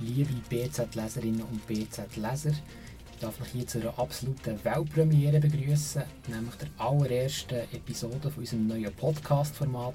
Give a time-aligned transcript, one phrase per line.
[0.00, 2.50] liebe BZ-Leserinnen und BZ-Leser.
[2.50, 8.66] Ich darf euch hier zu einer absoluten Weltpremiere begrüßen, nämlich der allerersten Episode von unserem
[8.66, 9.94] neuen Podcast-Format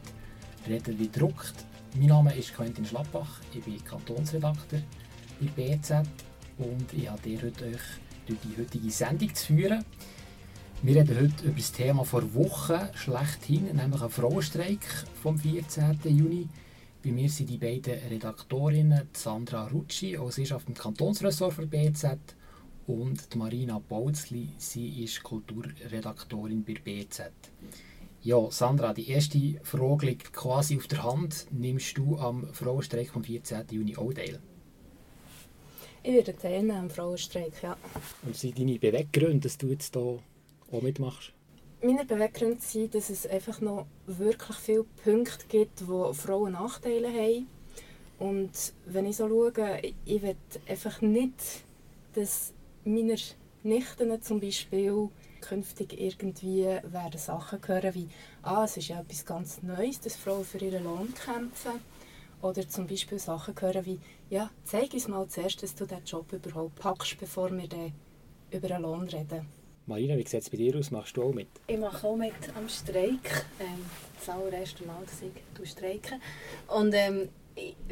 [0.67, 1.65] «Reden wie druckt».
[1.96, 4.81] Mein Name ist Quentin Schlappach, ich bin Kantonsredakteur
[5.39, 6.07] bei BZ
[6.57, 7.81] und ich habe dir heute euch
[8.25, 9.84] durch die heutige Sendung zu führen.
[10.81, 14.86] Wir reden heute über das Thema vor Wochen schlechthin, nämlich einen Frauenstreik
[15.21, 16.00] vom 14.
[16.05, 16.47] Juni.
[17.02, 21.65] Bei mir sind die beiden Redaktorinnen Sandra Rucci, auch sie ist auf dem Kantonsressort für
[21.65, 22.18] BZ,
[22.87, 27.32] und Marina Bauzli, sie ist Kulturredaktorin bei BZ.
[28.21, 31.47] Ja, Sandra, die erste Frage liegt quasi auf der Hand.
[31.51, 33.67] Nimmst du am Frauenstreik vom 14.
[33.72, 34.41] Juni auch teil?
[36.03, 37.77] Ich werde teilnehmen am Frauenstreik, ja.
[38.23, 40.19] Und sind deine Beweggründe, dass du jetzt hier
[40.72, 41.31] auch mitmachst?
[41.81, 47.47] Meine Beweggründe sind, dass es einfach noch wirklich viele Punkte gibt, wo Frauen Nachteile haben.
[48.17, 48.52] Und
[48.86, 50.36] wenn ich so schaue, ich will
[50.67, 51.64] einfach nicht,
[52.16, 52.52] dass
[52.83, 53.16] meine
[53.63, 55.07] Nichten zum Beispiel
[55.39, 58.09] künftig irgendwie werden Sachen hören wie
[58.44, 61.80] «Ah, es ist ja etwas ganz Neues, dass Frauen für ihren Lohn kämpfen».
[62.41, 66.33] Oder zum Beispiel Sachen hören wie «Ja, zeig uns mal zuerst, dass du diesen Job
[66.33, 67.69] überhaupt packst, bevor wir
[68.52, 69.58] über einen Lohn reden».
[69.89, 70.91] Marina, wie sieht es bei dir aus?
[70.91, 71.47] Machst du auch mit?
[71.65, 73.43] Ich mache auch mit am Streik.
[73.59, 73.83] Ähm,
[74.19, 76.19] das allererste Mal, dass ich streike.
[76.67, 77.29] Und ähm,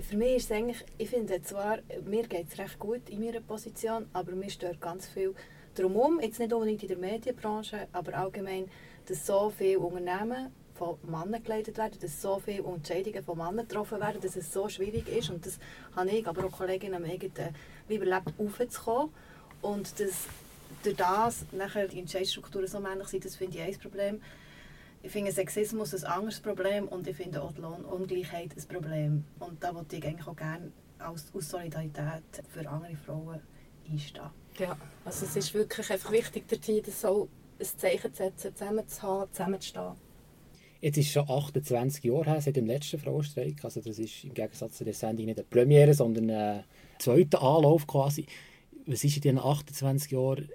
[0.08, 3.42] für mich ist es eigentlich, ich finde zwar, mir geht es recht gut in meiner
[3.42, 5.34] Position, aber mir stört ganz viel
[5.74, 8.66] drumherum, jetzt nicht unbedingt in der Medienbranche, aber allgemein,
[9.08, 14.00] dass so viele Unternehmen von Männern geleitet werden, dass so viele Entscheidungen von Männern getroffen
[14.00, 15.58] werden, dass es so schwierig ist und das
[15.96, 17.56] habe ich, aber auch Kolleginnen am eigenen
[17.90, 19.10] Leib erlebt, aufzukommen
[19.64, 20.28] und dass
[20.84, 24.22] durch das nachher die Entscheidungsstrukturen so männlich sind, das finde ich ein Problem.
[25.04, 29.24] Ich finde Sexismus ein anderes Problem und ich finde auch die Lohnungleichheit ein Problem.
[29.40, 33.40] Und da würde ich eigentlich auch gerne aus, aus Solidarität für andere Frauen
[33.90, 34.30] einstehen.
[34.58, 38.88] Ja, also es ist wirklich einfach wichtig, der das so ein Zeichen zu setzen, zusammen
[38.88, 39.92] zu haben, zusammen zu stehen.
[40.82, 43.64] Jetzt ist es schon 28 Jahre her seit dem letzten Frauenstreik.
[43.64, 46.64] Also das ist im Gegensatz zu der Sendung nicht eine Premiere, sondern ein
[47.00, 48.26] zweiter Anlauf quasi.
[48.86, 50.50] Was ist in diesen 28 Jahren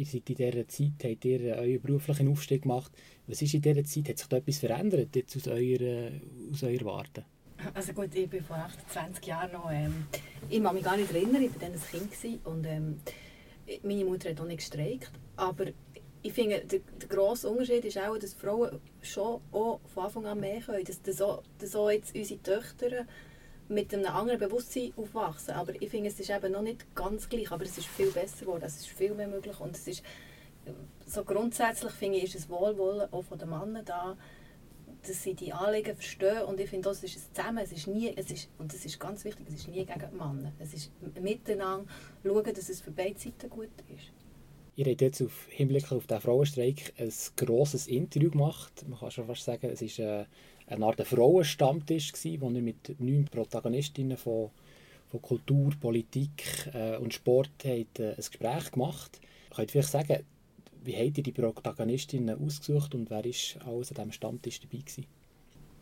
[0.00, 2.90] ihr seid in dieser Zeit, habt ihr euren beruflichen Aufstieg gemacht.
[3.26, 6.10] Was ist in dieser Zeit, hat sich da etwas verändert jetzt aus eurer,
[6.50, 7.24] aus eurer Warte?
[7.74, 10.06] Also gut, ich bin vor 28 Jahren noch, ähm,
[10.48, 13.00] ich kann mich gar nicht erinnern, ich war dann ein Kind und ähm,
[13.82, 15.66] meine Mutter hat auch nicht gestreikt, aber
[16.22, 20.40] ich finde, der, der grosse Unterschied ist auch, dass Frauen schon auch von Anfang an
[20.40, 23.06] mehr können, dass, dass, auch, dass auch jetzt unsere Töchter
[23.70, 25.54] mit einem anderen Bewusstsein aufwachsen.
[25.54, 28.44] Aber ich finde, es ist eben noch nicht ganz gleich, aber es ist viel besser
[28.44, 30.02] geworden, es ist viel mehr möglich und es ist
[31.06, 34.16] so grundsätzlich finde ich, ist es Wohlwollen auch von den Männern da,
[35.06, 38.12] dass sie die Anliegen verstehen und ich finde, das ist es zusammen, es ist nie,
[38.14, 40.52] es ist, und das ist ganz wichtig, es ist nie gegen die Männer.
[40.58, 41.86] Es ist miteinander
[42.22, 44.12] schauen, dass es für beide Seiten gut ist.
[44.76, 48.84] Ihr habt jetzt auf Hinblick auf den Frauenstreik ein grosses Interview gemacht.
[48.88, 50.24] Man kann schon fast sagen, es ist äh,
[50.70, 54.50] eine Art Frauenstammtisch, gewesen, wo er mit neun Protagonistinnen von,
[55.08, 59.20] von Kultur, Politik äh, und Sport hat, äh, ein Gespräch gemacht.
[59.54, 60.24] Könnt ihr vielleicht sagen,
[60.82, 65.06] wie habt ihr die Protagonistinnen ausgesucht und wer ist alles an diesem Stammtisch dabei gewesen?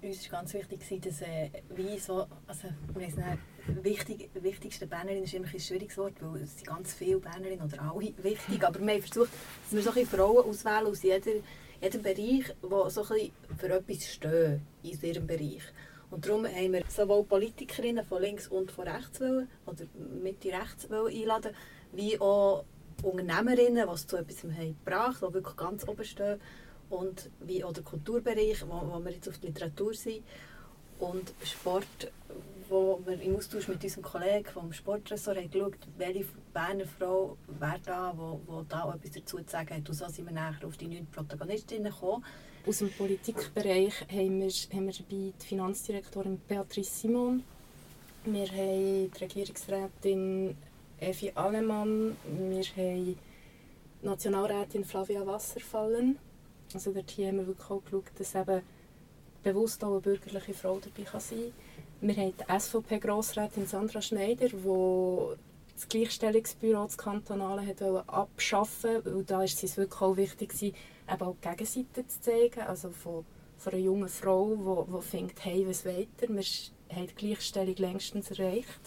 [0.00, 3.38] Uns war ganz wichtig, dass äh, wie so, also wir haben
[3.82, 7.82] wichtig, wichtigste Bernerin ist immer ein schwieriges Wort, weil es sind ganz viele Bernerinnen oder
[7.82, 9.32] alle wichtig, aber wir haben versucht,
[9.64, 11.32] dass wir so Frauen auswählen aus jeder
[11.80, 15.62] jedem Bereich, die so ein für etwas stehen in ihrem Bereich.
[16.10, 19.84] Und darum haben wir sowohl Politikerinnen von links und von rechts wollen, oder
[20.22, 21.54] Mitte rechts wollen einladen,
[21.92, 22.64] wie auch
[23.02, 26.40] Unternehmerinnen, die es zu etwas gebracht haben, die wirklich ganz oben stehen.
[26.90, 30.24] Und wie auch der Kulturbereich, wo, wo wir jetzt auf die Literatur sind.
[30.98, 32.10] Und Sport,
[32.68, 37.80] wo wir im Austausch mit unserem Kollegen vom Sportressort haben geschaut, welche Berner Frau wäre
[37.84, 39.88] da, wo da etwas dazu zu sagen hat.
[39.88, 42.24] Und so sind wir nachher auf die neun Protagonistinnen gekommen.
[42.68, 47.42] Aus dem Politikbereich haben wir, haben wir bei der Finanzdirektorin Beatrice Simon,
[48.26, 50.54] wir haben die Regierungsrätin
[51.00, 53.16] Evi Alemann, wir haben die
[54.02, 56.18] Nationalrätin Flavia Wasserfallen.
[56.74, 58.60] Also dort haben wir wirklich auch geschaut, dass eben
[59.42, 61.54] bewusst auch eine bürgerliche Frau dabei kann sein
[62.00, 62.08] kann.
[62.08, 65.36] Wir haben die SVP-Grossrätin Sandra Schneider, die
[65.74, 70.52] das Gleichstellungsbüro, das Kantonale, hat abschaffen weil da ist es wirklich auch wichtig,
[71.12, 72.60] eben auch die Gegenseite zu zeigen.
[72.60, 73.24] Also von,
[73.56, 76.28] von einer jungen Frau, die, findet, hey, was weiter?
[76.28, 76.44] Wir
[76.96, 78.80] haben die Gleichstellung längstens erreicht.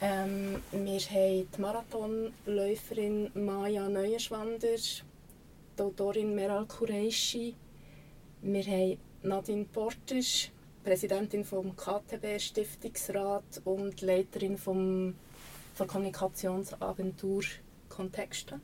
[0.00, 7.54] Ähm, wir haben die Marathonläuferin Maja Neuenschwander, die Autorin Meral Kureishi.
[8.42, 10.50] Wir haben Nadine Portisch,
[10.84, 15.14] Präsidentin vom KTB Stiftungsrat und Leiterin vom,
[15.78, 17.42] der Kommunikationsagentur
[17.88, 18.60] Kontexte.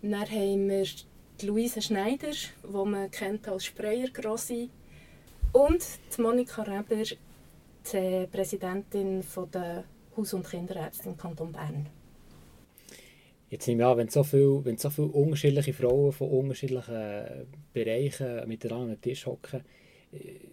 [0.00, 0.86] Dann haben wir
[1.40, 4.70] die Luise Schneider, die man kennt als Sprayergrossi.
[5.52, 5.84] Und
[6.16, 9.84] die Monika Reber, die Präsidentin der
[10.16, 11.86] Haus- und Kinderärzte im Kanton Bern.
[13.50, 18.46] Jetzt nehme ich an, wenn so, viel, wenn so viele unterschiedliche Frauen von unterschiedlichen Bereichen
[18.46, 19.62] miteinander an den Tisch hocken,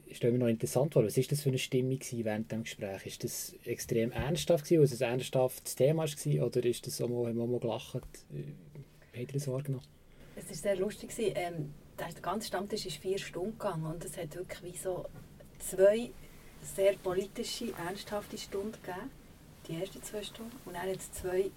[0.06, 1.04] ist mir noch interessant vor.
[1.04, 3.06] Was war das für eine Stimmung während dem Gespräch?
[3.06, 7.10] Ist das extrem ernsthaft gewesen, weil es ein ernsthaftes Thema war, oder ist das auch
[7.10, 8.02] mal, haben wir mal gelacht?
[8.30, 9.86] Wie habt ihr das wahrgenommen?
[10.36, 11.12] Es war sehr lustig.
[11.18, 15.06] Ähm, der ganze Stammtisch ist vier Stunden gegangen und es hat wirklich wie so
[15.60, 16.12] zwei
[16.62, 19.12] sehr politische, ernsthafte Stunden gegeben.
[19.68, 20.56] Die ersten zwei Stunden.
[20.66, 21.50] Und dann hat es zwei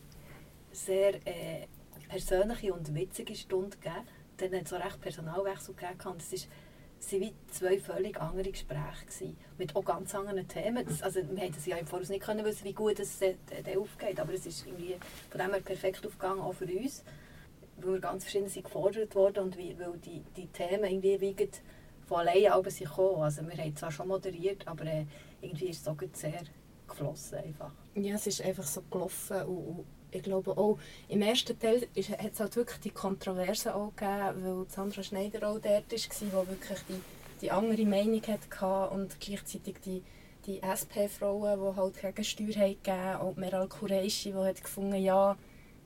[0.72, 1.66] sehr äh,
[2.08, 4.06] persönliche und witzige Stunden gegeben.
[4.36, 6.00] Dann hat es auch recht Personalwechsel gegeben.
[6.04, 6.48] Und es ist,
[7.10, 10.86] waren zwei völlig andere Gespräche mit auch ganz anderen Themen.
[10.86, 13.34] Das, also, wir hätten ja im Voraus nicht können wissen, wie gut es äh,
[13.76, 14.96] aufgeht, aber es ist irgendwie
[15.30, 17.02] von dem her perfekt aufgegangen, auch für uns
[17.80, 21.50] weil wir ganz verschieden sind gefordert worden und wie, weil die, die Themen irgendwie wiegen
[22.06, 23.22] von alleine aber sie kommen.
[23.22, 25.04] Also wir haben zwar schon moderiert, aber äh,
[25.40, 26.42] irgendwie ist es auch sehr
[26.88, 27.70] geflossen einfach.
[27.94, 30.78] Ja, es ist einfach so gelaufen und, und ich glaube auch,
[31.08, 35.58] im ersten Teil hat es halt wirklich die Kontroverse auch gegeben, weil Sandra Schneider auch
[35.58, 37.00] dort war, die wirklich die,
[37.42, 40.02] die andere Meinung hatte und gleichzeitig die,
[40.46, 45.36] die SP-Frauen, die halt gegen Steuer haben gegeben und Meral Kureishi, die hat gefunden, ja,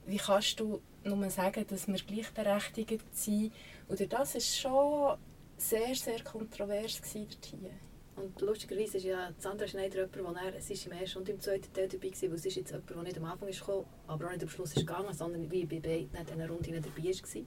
[0.07, 3.53] wie kannst du nur sagen, dass wir gleichberechtigt sind.
[3.89, 5.19] Und das war schon
[5.57, 7.71] sehr, sehr kontrovers hier.
[8.15, 11.73] Und lustigerweise ist ja Sandra Schneider jemand, der sie ist im ersten und im zweiten
[11.73, 13.63] Teil dabei war, weil es ist jetzt jemand, der nicht am Anfang ist
[14.07, 17.05] aber auch nicht am Schluss ist gegangen, sondern wie bei beiden in dieser Runde dabei
[17.05, 17.43] war.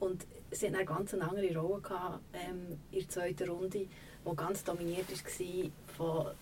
[0.00, 3.88] Und sie hatte eine ganz andere Rolle gehabt, ähm, in der zweiten Runde, die
[4.36, 6.32] ganz dominiert war von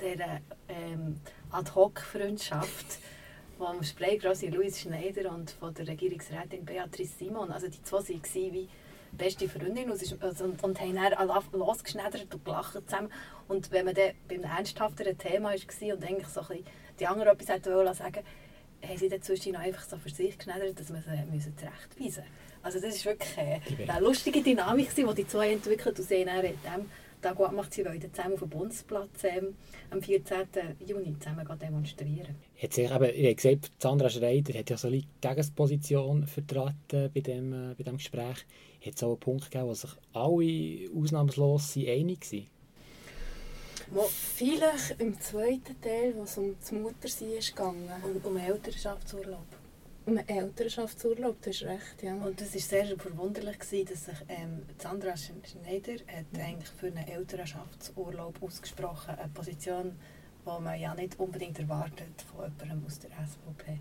[0.00, 1.20] dieser ähm,
[1.50, 2.98] Ad-Hoc-Freundschaft
[3.64, 7.52] vom Spraygrossi Louis Schneider und von der Regierungsrätin Beatrice Simon.
[7.52, 8.68] Also die zwei waren wie
[9.12, 11.12] beste Freundin und, also, und, und haben dann
[11.52, 13.08] losgeschneidert und gelacht zusammen.
[13.46, 16.64] Und wenn man dann beim ernsthafteren Thema war und eigentlich so ein bisschen
[16.98, 18.24] die anderen etwas hätte wollen sagen,
[18.84, 22.24] haben sie dann zwischen einfach so für sich geschneidert, dass man sie zurechtweisen musste.
[22.64, 26.90] Also das war wirklich äh, eine lustige Dynamik, die die zwei entwickelt und sie dann
[27.22, 29.54] Tag macht sie wollen zusammen auf dem Bundesplatz ähm,
[29.90, 30.46] am 14.
[30.86, 32.34] Juni zusammen demonstrieren.
[32.58, 37.74] Jetzt, ich habe gesagt, Sandra Schreider hat ja so eine Gegenposition vertreten bei dem, äh,
[37.74, 38.44] bei dem Gespräch.
[38.84, 42.46] Hat es auch einen Punkt gegeben, wo sich alle ausnahmslos einig waren?
[44.34, 47.66] Vielleicht im zweiten Teil, wo es um das Muttersein ging.
[48.04, 49.61] Um, um Elternschaftsurlaub.
[50.04, 52.14] Einen Elternschaftsurlaub, das ist recht, ja.
[52.16, 57.06] Und das war sehr verwunderlich, gewesen, dass sich ähm, Sandra Schneider hat eigentlich für einen
[57.06, 59.20] Elternschaftsurlaub ausgesprochen hat.
[59.20, 59.96] Eine Position,
[60.44, 63.78] die man ja nicht unbedingt erwartet von jemandem aus der SVP.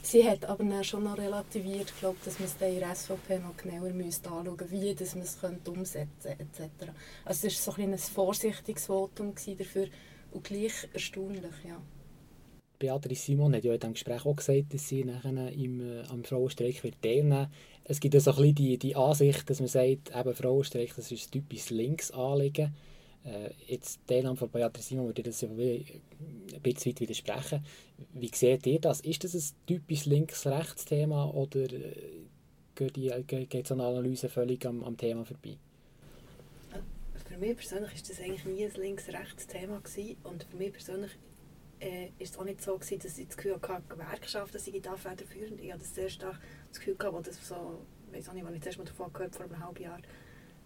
[0.00, 3.56] Sie hat aber dann schon noch relativiert, glaub, dass man es in der SVP noch
[3.56, 6.92] genauer müsste anschauen müsste, wie dass man es könnte umsetzen könnte, etc.
[7.24, 9.88] Also es war so ein, ein vorsichtiges Votum dafür
[10.32, 11.80] und gleich erstaunlich, ja.
[12.82, 16.24] Beatrice Simon hat ja in diesem Gespräch auch gesagt, dass sie nachher im, äh, am
[16.24, 17.46] Frauenstreik wird teilnehmen
[17.84, 21.12] Es gibt ja so ein bisschen die, die Ansicht, dass man sagt, eben Frauenstreik, das
[21.12, 22.74] ist ein typisches Linksanliegen.
[23.24, 25.56] Äh, jetzt die Teilnahme von Beatrice Simon würde das ja ein
[26.62, 27.64] bisschen weit widersprechen.
[28.14, 29.00] Wie seht ihr das?
[29.00, 32.24] Ist das ein typisches Links-Rechts-Thema oder äh,
[32.74, 35.56] geht so eine Analyse völlig am, am Thema vorbei?
[37.28, 39.80] Für mich persönlich war das eigentlich nie ein Links-Rechts-Thema
[40.24, 41.12] und für mich persönlich
[41.82, 44.96] äh, ist es auch nicht so gewesen, dass ich das Gefühl hatte, Gewerkschaften sind da
[44.96, 45.60] federführend.
[45.60, 48.78] Ich hatte sehr stark das Gefühl gehabt, das so, ich auch nicht, wann ich das
[48.78, 49.98] Mal davon gehört vor einem halben Jahr,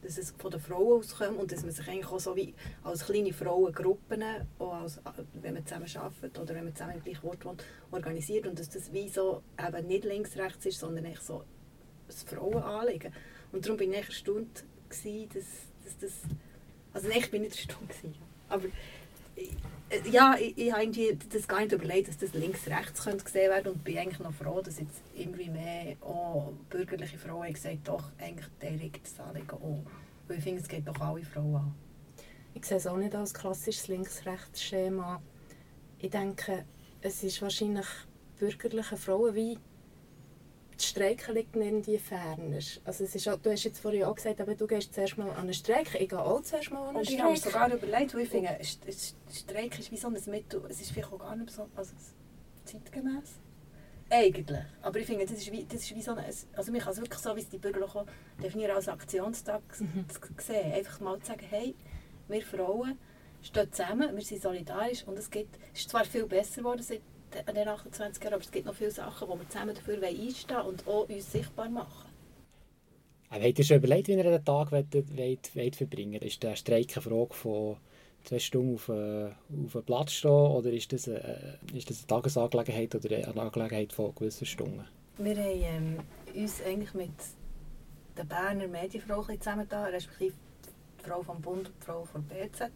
[0.03, 2.55] dass es von den Frauen auskommt und dass man sich eigentlich auch so wie
[2.85, 4.23] als kleine Frauengruppen,
[4.59, 5.01] als,
[5.41, 8.69] wenn man zusammen arbeitet oder wenn man zusammen im gleichen Ort wohnt, organisiert und dass
[8.69, 11.45] das wie so eben nicht links-rechts ist, sondern echt so
[12.09, 13.13] das Frauenanliegen.
[13.53, 15.45] Und darum bin ich erstaunt gewesen, dass,
[15.85, 16.13] dass das,
[16.93, 18.15] also ich bin nicht erstaunt gewesen,
[18.49, 18.67] aber
[19.37, 19.49] äh,
[20.11, 23.85] ja, ich, ich habe irgendwie das gar nicht überlegt, dass das links-rechts gesehen werden und
[23.85, 29.07] bin eigentlich noch froh, dass jetzt irgendwie mehr auch bürgerliche Frauen gesagt doch, eigentlich direkt
[29.07, 29.83] das Anliegen auch.
[30.27, 31.75] Weil ich finde, es geht doch alle Frauen an.
[32.55, 35.23] Ich sehe es auch nicht als klassisches links-rechts-Schema.
[35.99, 36.65] Ich denke,
[37.01, 37.87] es ist wahrscheinlich
[38.39, 39.59] bürgerliche Frauen wie
[40.79, 42.59] die Streiken liegt irgendwie ferner.
[42.85, 45.31] Also es ist auch, du hast jetzt vorhin auch gesagt, aber du gehst zuerst mal
[45.31, 45.95] an einen Streik.
[45.99, 47.17] Ich gehe auch zuerst mal an einen Streik.
[47.17, 48.59] ich habe mir sogar überlegt, weil ich finde,
[49.33, 51.93] Streik ist wie so ein Mittel, es ist vielleicht auch gar nicht so also
[52.65, 53.41] zeitgemäß.
[54.09, 54.65] Eigentlich.
[54.83, 57.19] Aber ich finde, das ist wie, das ist wie so ein, also mich kann wirklich
[57.19, 58.07] so, wie es die Bürger auch
[58.43, 60.05] definieren als Aktionstag mhm.
[60.39, 60.73] sehen.
[60.73, 61.75] Einfach mal zu sagen, hey,
[62.29, 62.99] wir Frauen
[63.43, 67.03] stehen zusammen, wir sind solidarisch und es, gibt, es ist zwar viel besser geworden seit
[67.45, 70.87] den 28 Jahren, aber es gibt noch viele Sachen, wo wir zusammen dafür einstehen und
[70.87, 72.09] auch uns sichtbar machen.
[73.29, 76.25] Aber habt ihr schon überlegt, wie ihr den Tag wollt, wollt, wollt verbringen wollt?
[76.25, 77.77] Ist der Streik eine Frage von
[78.25, 82.07] zwei Stunden auf, äh, auf einem Platz stehen oder ist das, eine, ist das eine
[82.07, 84.85] Tagesangelegenheit oder eine Angelegenheit von gewissen Stunden?
[85.19, 85.99] Wir haben
[86.35, 87.11] ähm, uns eigentlich mit
[88.17, 90.35] der Berner Medienfrau zusammengetan, respektive
[90.99, 92.71] die Frau vom Bund und die Frau von BZ.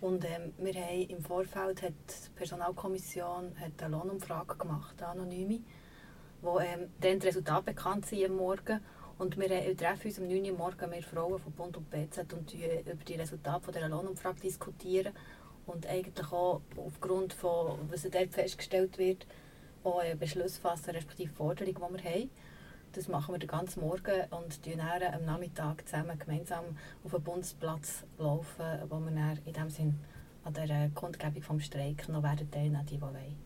[0.00, 5.60] Und ähm, wir haben im Vorfeld hat die Personalkommission hat eine Lohnumfrage gemacht, eine anonyme,
[6.40, 8.80] wo ähm, dann die Resultate bekannt sind am Morgen.
[9.18, 12.32] Und wir, wir treffen uns am 9 Uhr morgen, wir Frauen von Bund und BZ,
[12.32, 15.12] und über die Resultate dieser Lohnumfrage diskutieren.
[15.66, 19.26] Und eigentlich auch aufgrund von, was dort festgestellt wird,
[19.82, 22.30] auch Beschluss fassen, respektive Forderungen, die wir haben.
[22.92, 24.80] Das machen wir den ganzen Morgen und dann
[25.12, 26.64] am Nachmittag zusammen gemeinsam
[27.04, 29.98] auf den Bundesplatz laufen, wo wir dann in dem Sinn
[30.44, 33.36] an der Kundgebung vom Streik noch werden teilnehmen, die, die wollen.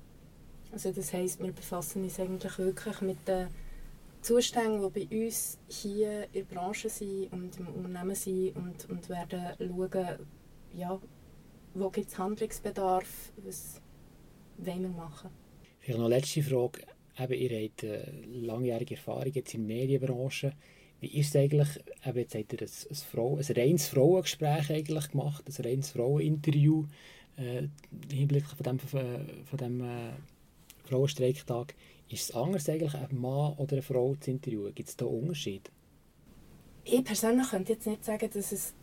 [0.73, 3.49] Also das heisst, wir befassen uns eigentlich wirklich mit den
[4.23, 9.09] Zuständen, die bei uns hier in der Branche sind und im Unternehmen sind und, und
[9.09, 10.19] werden schauen,
[10.75, 10.99] ja,
[11.75, 13.81] wo gibt es Handlungsbedarf, was
[14.59, 15.31] wollen wir machen.
[15.81, 16.83] Vielleicht noch eine letzte Frage.
[17.19, 20.53] Eben, ihr habt eine langjährige Erfahrung jetzt in der Medienbranche.
[21.01, 21.69] Wie ist es eigentlich,
[22.07, 26.85] eben jetzt habt ihr ein, ein, Frau, ein reines Frauengespräch eigentlich gemacht, ein reines Fraueninterview
[27.37, 27.71] äh, im
[28.11, 30.13] Hinblick von dem, von dem äh,
[30.85, 31.75] Frauenstreiktag.
[32.09, 34.75] Ist es anders eigentlich, einen Mann oder eine Frau zu interviewen?
[34.75, 35.71] Gibt es da Unterschiede?
[36.85, 38.75] Ich persönlich könnte jetzt nicht sagen, dass es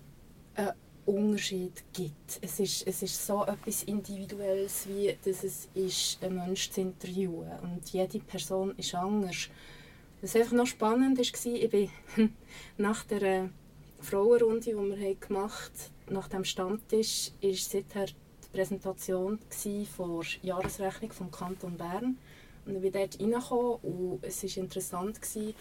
[0.56, 0.72] einen
[1.10, 2.40] Unterschied gibt.
[2.42, 7.52] Es ist, es ist so etwas Individuelles, wie dass es ist, einen Menschen zu interviewen.
[7.62, 9.50] Und jede Person ist anders.
[10.22, 11.90] Was einfach noch spannend war, ich bin
[12.78, 13.50] nach der
[14.02, 15.72] Frauenrunde, die wir gemacht
[16.08, 22.18] haben, nach dem Stammtisch, war seither die Präsentation der Jahresrechnung vom Kanton Bern.
[22.66, 25.20] Und ich bin dort reingekommen und es war interessant.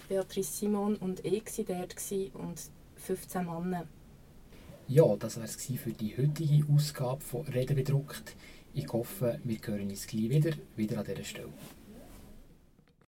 [0.08, 2.60] Beatrice Simon und ich waren dort und
[2.96, 3.86] 15 Männer.
[4.90, 8.34] Ja, das war es für die heutige Ausgabe von Reden bedruckt.
[8.72, 11.52] Ich hoffe, wir hören uns gleich wieder, wieder an dieser Stelle.